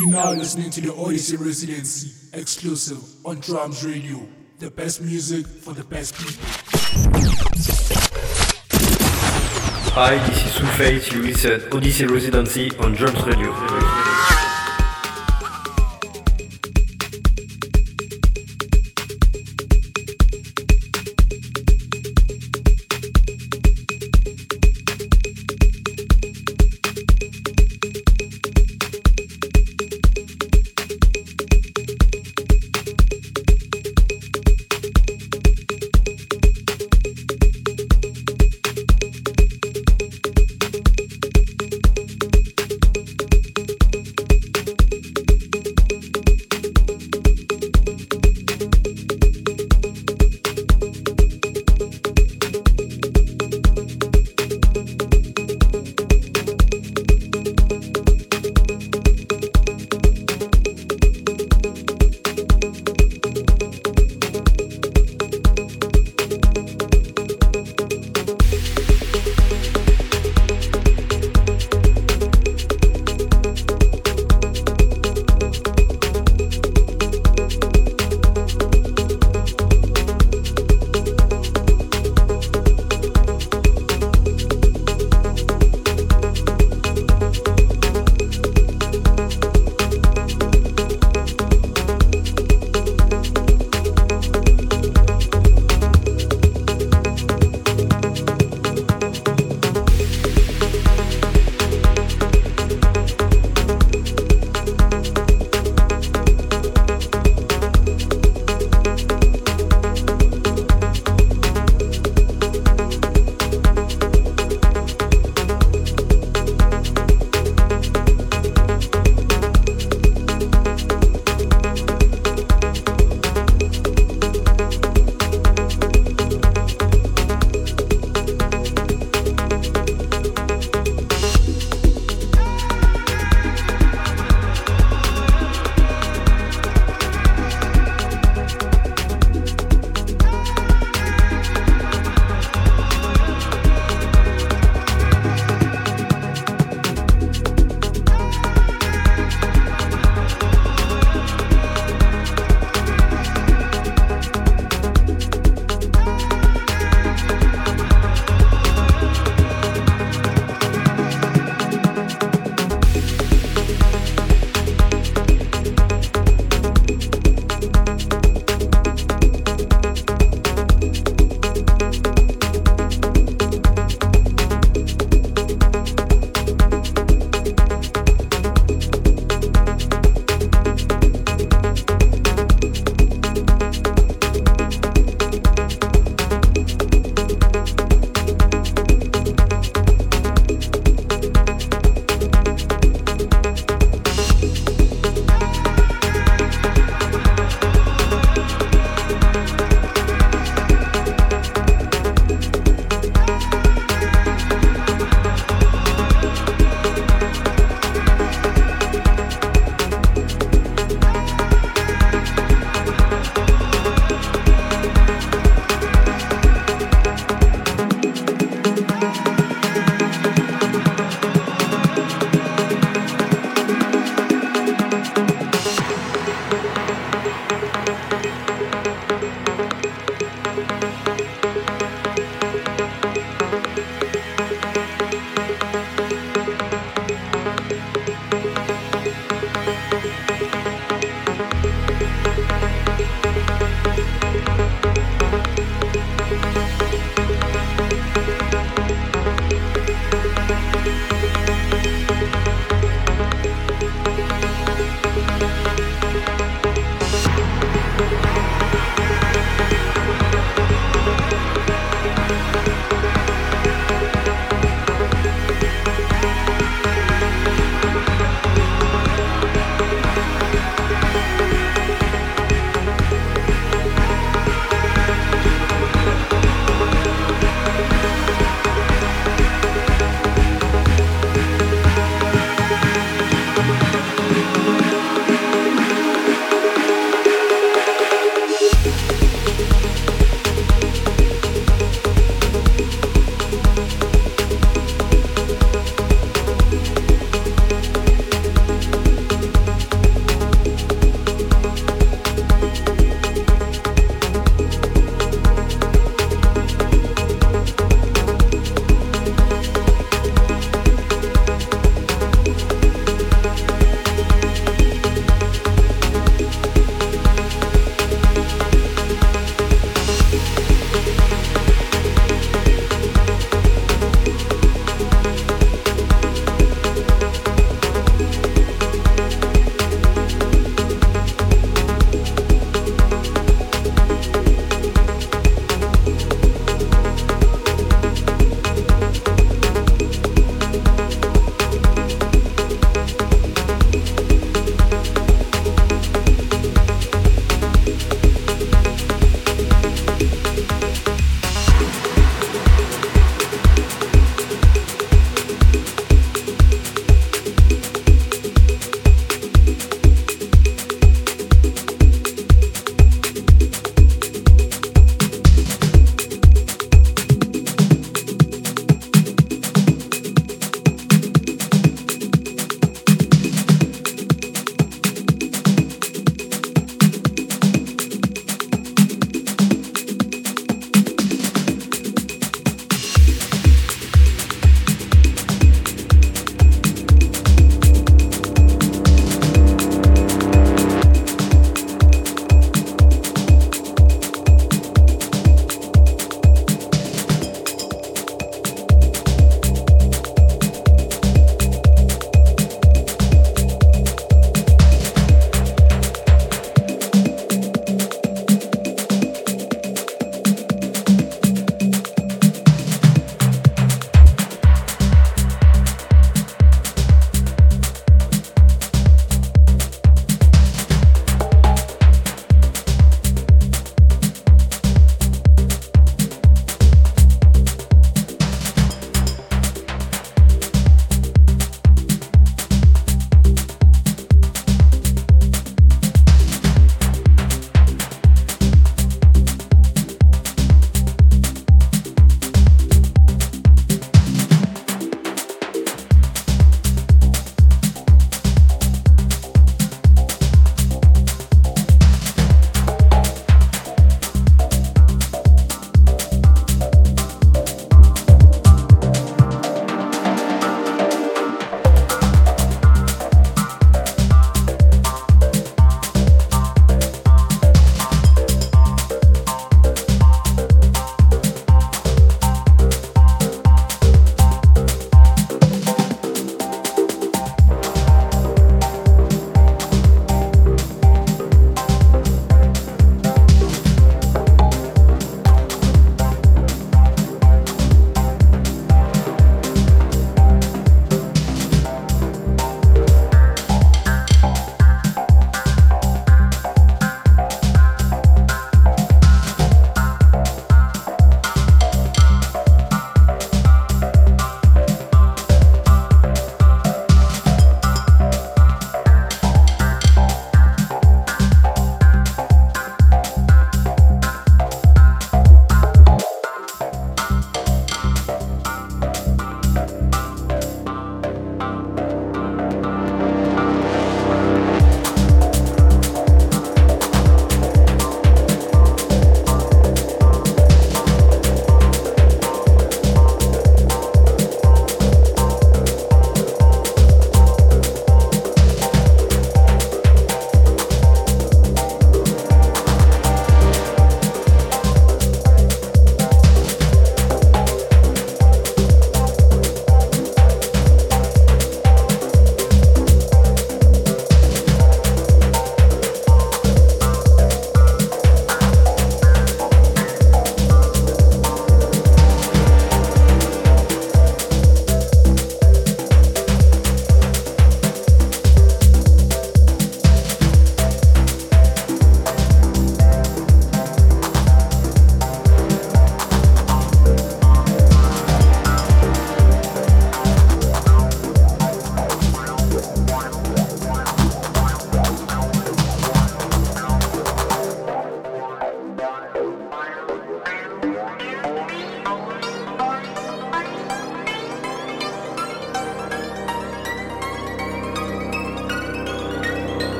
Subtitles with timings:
[0.00, 4.26] You're now listening to the Odyssey Residency, exclusive on Drums Radio.
[4.58, 6.42] The best music for the best people.
[9.92, 11.12] Hi, this is Soulface.
[11.12, 13.79] You listen Odyssey Residency on Drums Radio.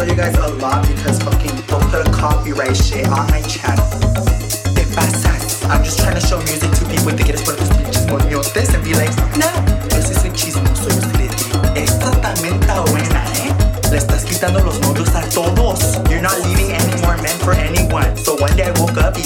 [0.00, 3.84] show you guys a lot because fucking don't put a copyright shit on my channel.
[4.96, 7.12] I said I'm just trying to show music to people.
[7.12, 9.50] to get us Te quieres poner tus pinches moñotes and be like, no,
[9.92, 11.60] yo sí soy chismoso, yo sí les digo.
[11.74, 13.52] Esta tamenta buena, ¿eh?
[13.90, 15.98] Le estás quitando los novios a todos.
[16.08, 18.16] You're not leaving any more men for anyone.
[18.16, 19.24] So one day I woke up y...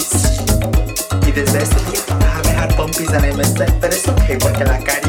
[1.25, 3.71] Y desde ese día, I haven't had bumpies and I missed it.
[3.79, 5.04] But it's okay porque la cara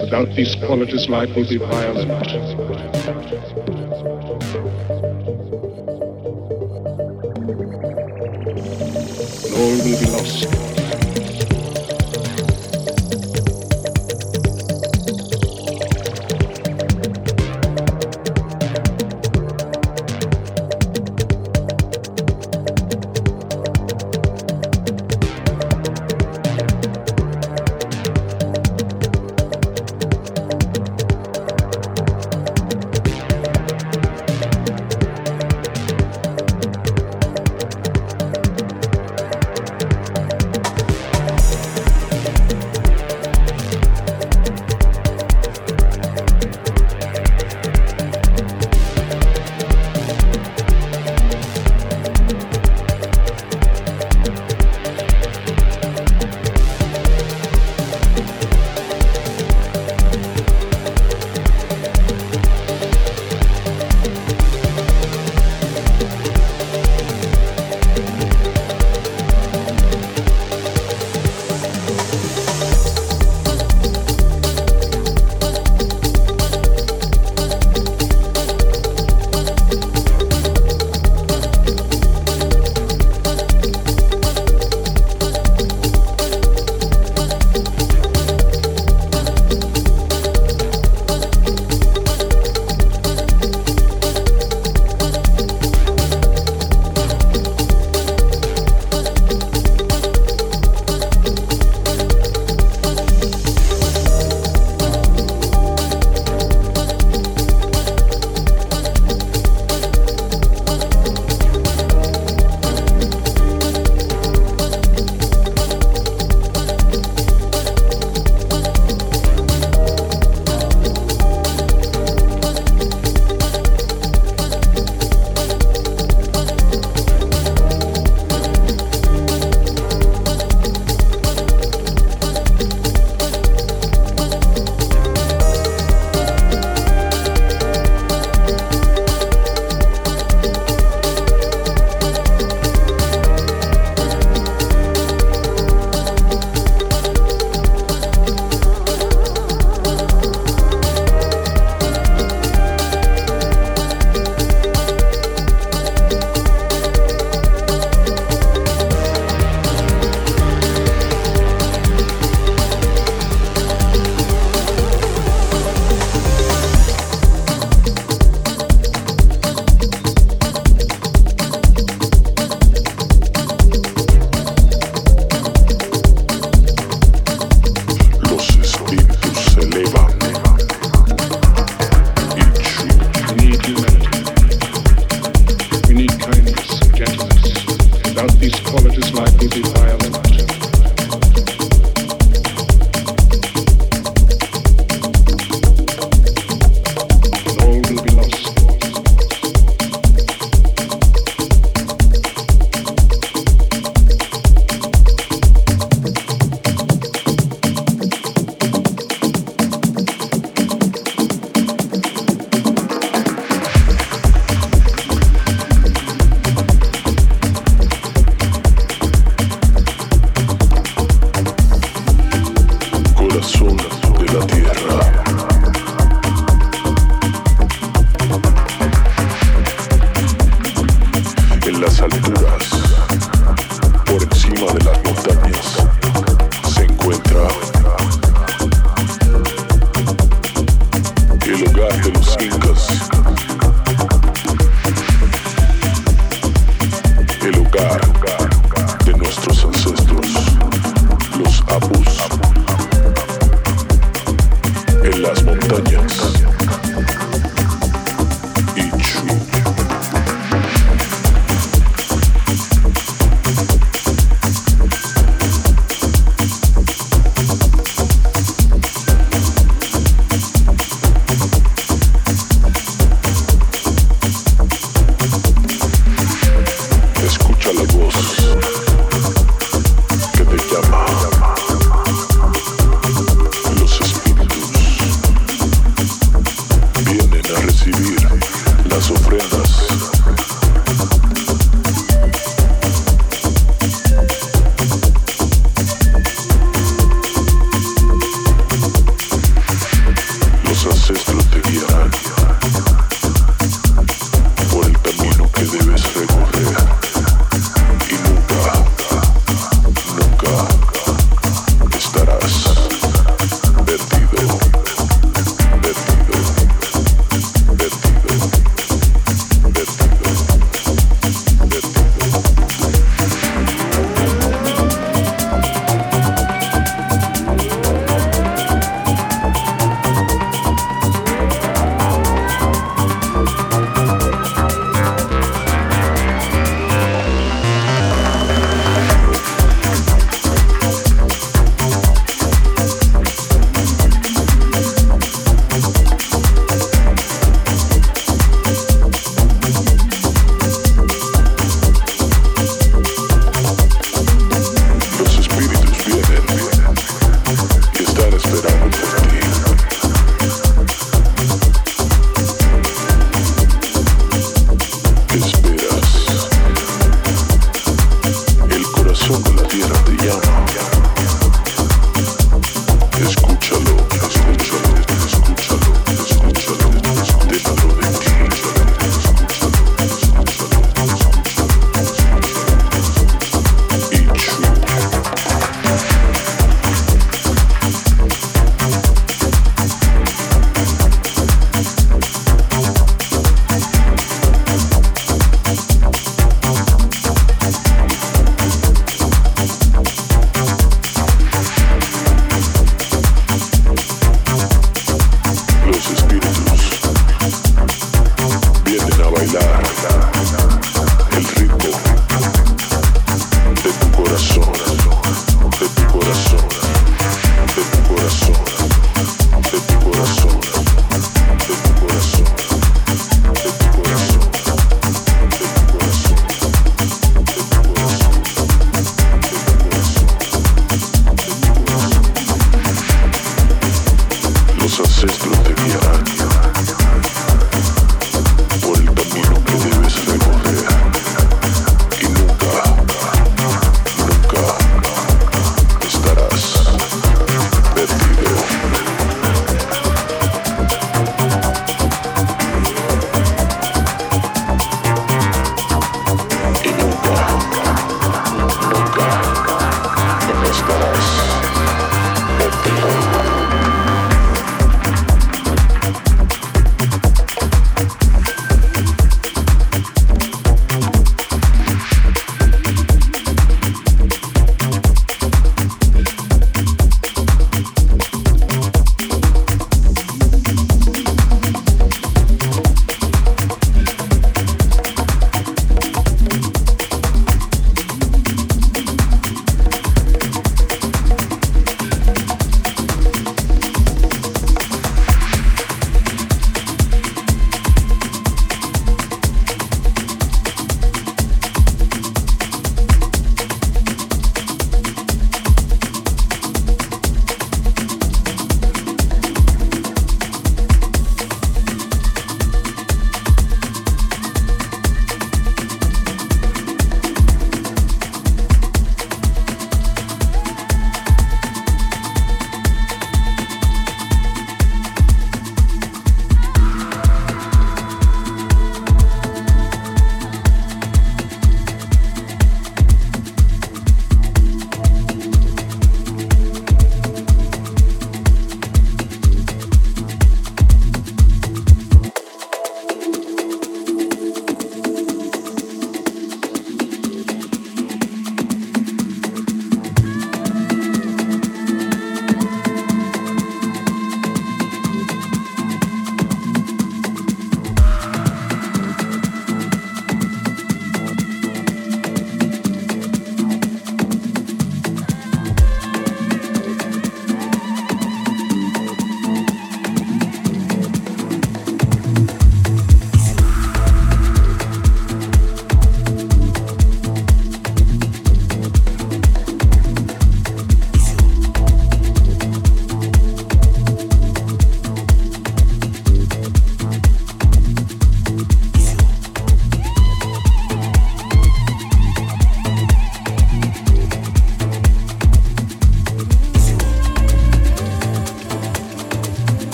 [0.00, 3.57] Without these qualities, life will be violent.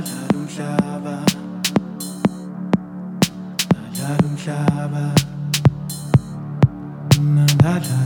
[0.00, 1.16] nalalo umhlaba.
[3.72, 5.04] Nalalo umhlaba.
[7.20, 8.00] Nalalo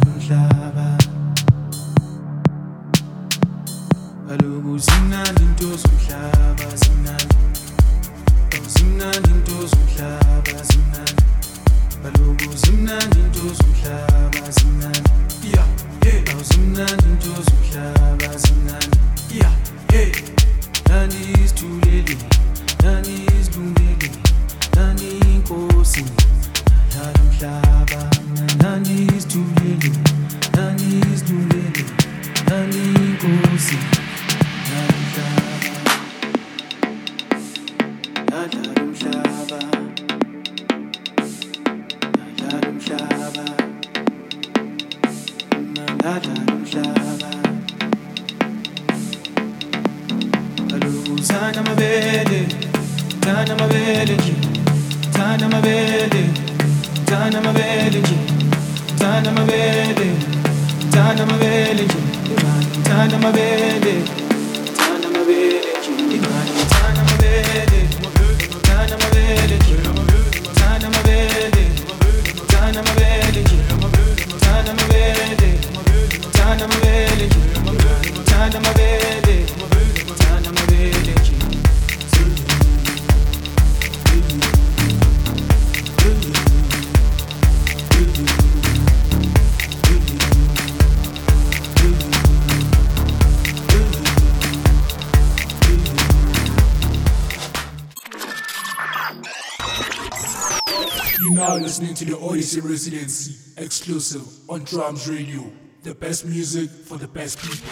[102.34, 105.52] Odyssey Residency, exclusive on Drums Radio.
[105.84, 107.68] The best music for the best people.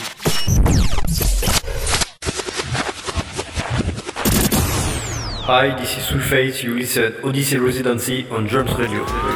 [5.46, 6.62] Hi, this is Sulfate.
[6.62, 9.31] You listen Odyssey Residency on Drums Radio.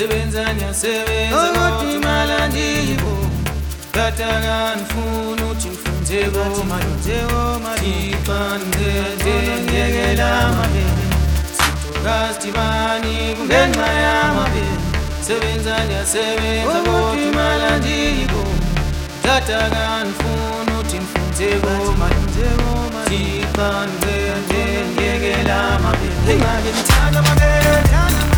[0.00, 3.14] nyasebenza nyasebenza omutimala ndiyibo
[3.94, 6.44] kataka nfuna uthi mfunzeko
[7.80, 11.04] tixa ndendeyekela amabele.
[11.56, 14.76] Sitokasitibani kungenxa yamabele.
[15.26, 18.42] sebenza ndiyasebenza omutimala ndiyibo
[19.24, 21.72] kataka nfuna uthi mfunzeko
[23.08, 26.32] tixa ndendeyekela amabele.
[26.32, 28.29] Ingake ndithanda amabele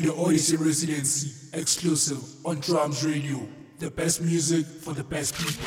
[0.00, 3.46] to the Odyssey Residency, exclusive on Drums Radio.
[3.78, 5.64] The best music for the best people.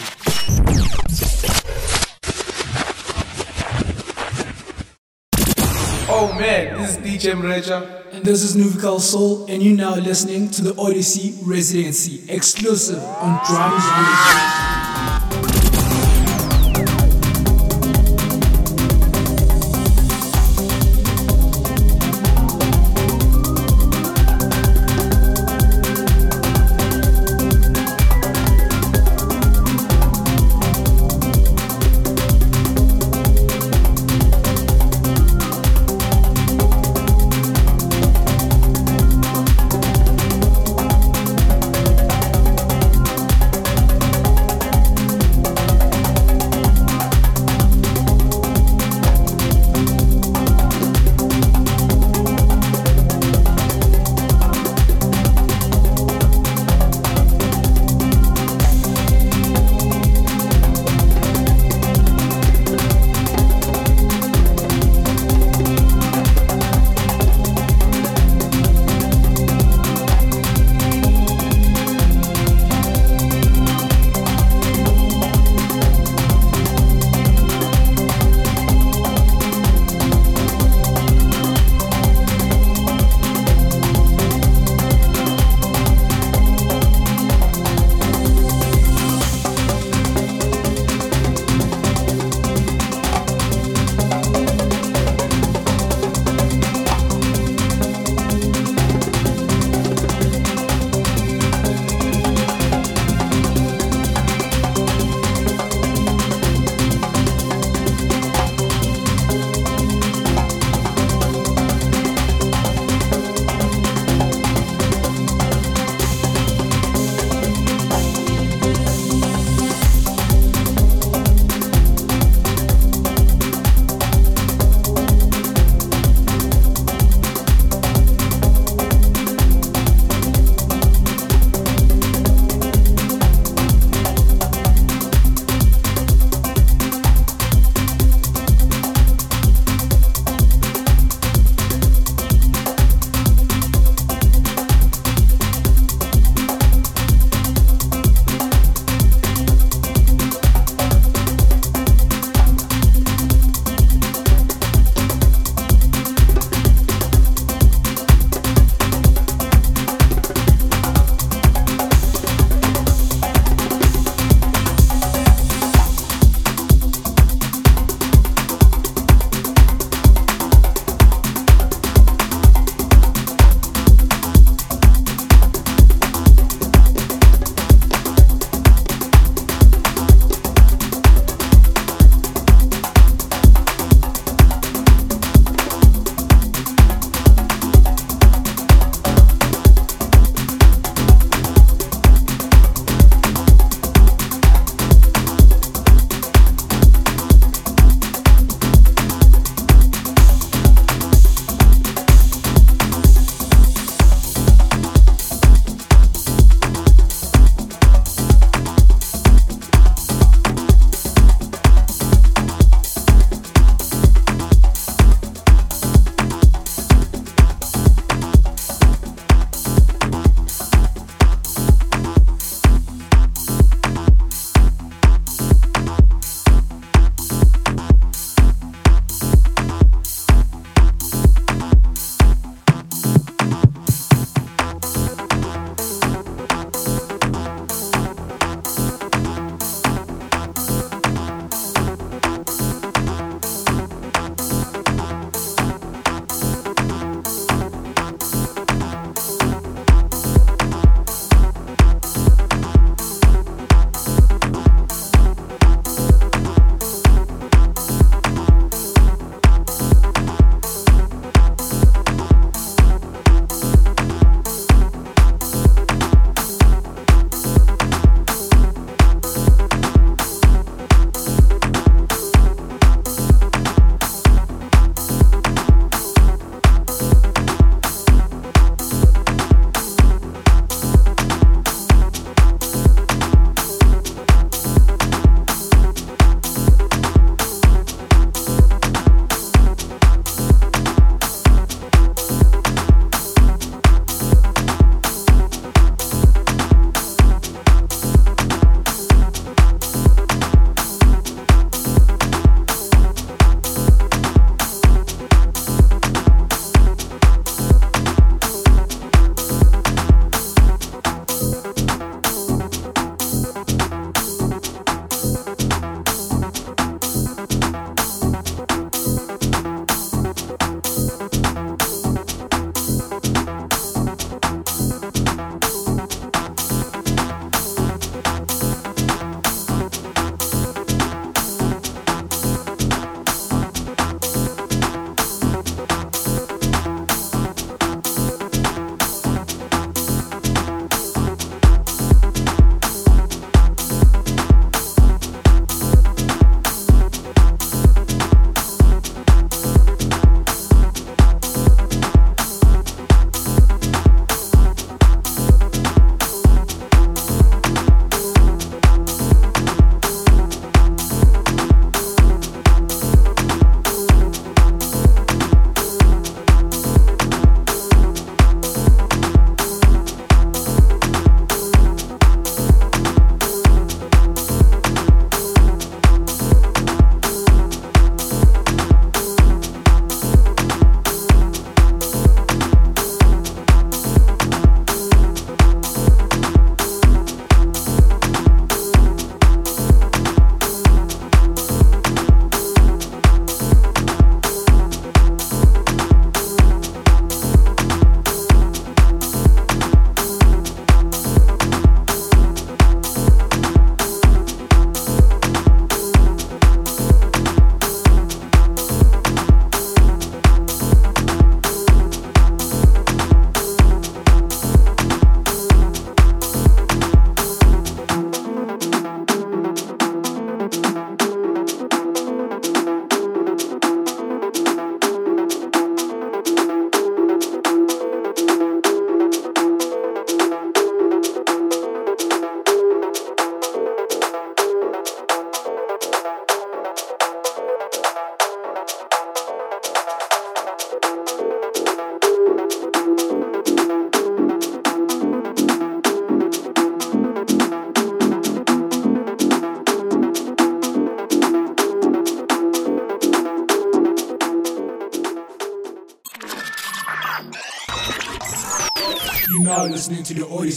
[6.10, 8.02] Oh man, this is DJ Mreja.
[8.14, 13.40] And this is Nuvical Soul, and you're now listening to the Odyssey Residency, exclusive on
[13.46, 14.53] Drums Radio.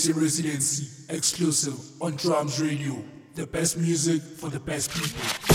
[0.07, 3.03] The Residency, exclusive on Drums Radio.
[3.35, 5.46] The best music for the best people.